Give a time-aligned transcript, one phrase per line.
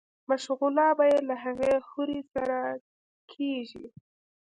[0.29, 2.59] مشغولا به ئې له هغې حورې سره
[3.31, 3.85] کيږي